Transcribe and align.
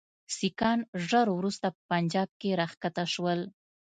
سیکهان 0.35 0.79
ژر 1.07 1.27
وروسته 1.37 1.67
په 1.75 1.79
پنجاب 1.91 2.29
کې 2.39 2.51
را 2.59 2.67
کښته 2.71 3.03
شول. 3.13 3.39